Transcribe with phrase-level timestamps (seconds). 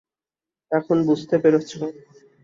[0.71, 1.69] এখন বুঝতে পেরেছ?